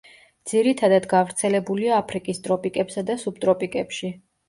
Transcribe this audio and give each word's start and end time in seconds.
ძირითადად 0.51 1.05
გავრცელებულია 1.11 2.01
აფრიკის 2.01 2.43
ტროპიკებსა 2.49 3.09
და 3.13 3.23
სუბტროპიკებში. 3.29 4.17